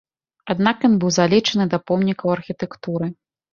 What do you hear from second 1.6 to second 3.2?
да помнікаў архітэктуры.